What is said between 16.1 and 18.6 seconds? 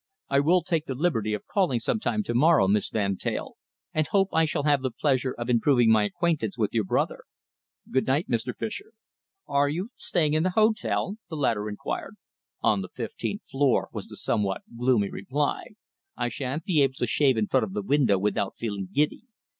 "I shan't be able to shave in front of the window without